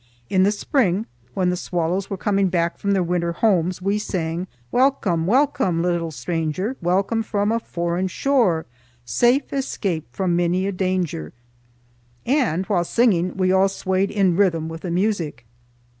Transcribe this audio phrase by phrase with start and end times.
[0.31, 1.05] In the spring
[1.35, 6.09] when the swallows were coming back from their winter homes we sang— "Welcome, welcome, little
[6.09, 8.65] stranger, Welcome from a foreign shore;
[9.05, 11.33] Safe escaped from many a danger..."
[12.25, 15.45] and while singing we all swayed in rhythm with the music.